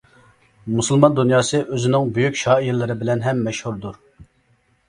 مۇسۇلمان 0.77 1.17
دۇنياسى 1.19 1.59
ئۆزىنىڭ 1.77 2.09
بۈيۈك 2.17 2.39
شائىرلىرى 2.45 2.97
بىلەن 3.03 3.23
ھەم 3.29 3.45
مەشھۇردۇر. 3.49 4.01